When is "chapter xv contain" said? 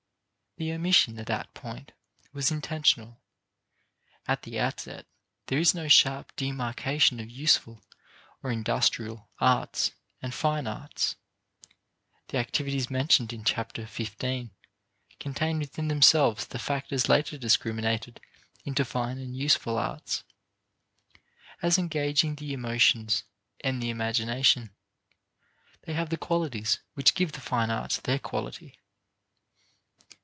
13.45-15.57